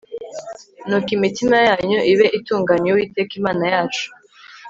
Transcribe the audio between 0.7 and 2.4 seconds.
nuko imitima yanyu ibe